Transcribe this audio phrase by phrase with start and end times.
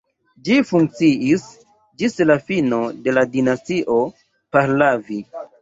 [0.47, 1.43] Ĝi funkciis
[2.03, 4.03] ĝis la fino de la dinastio
[4.57, 5.25] Pahlavi.